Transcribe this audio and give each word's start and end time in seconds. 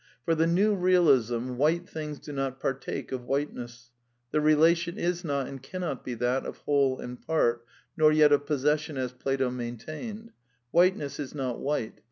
For 0.25 0.33
the 0.33 0.47
New 0.47 0.73
Realism 0.73 1.57
white 1.57 1.87
things 1.87 2.17
do 2.17 2.33
not 2.33 2.59
partake 2.59 3.11
of 3.11 3.25
whiteness; 3.25 3.91
the 4.31 4.41
relation 4.41 4.97
is 4.97 5.23
not 5.23 5.45
and 5.45 5.61
cannot 5.61 6.03
be 6.03 6.15
that 6.15 6.43
of 6.43 6.57
whole 6.57 6.97
and 6.99 7.21
part, 7.21 7.63
nor 7.95 8.11
yet 8.11 8.31
of 8.31 8.47
possession 8.47 8.97
as 8.97 9.11
Plato 9.11 9.51
maintained. 9.51 10.31
Whiteness 10.71 11.19
is 11.19 11.35
not 11.35 11.59
white. 11.59 11.99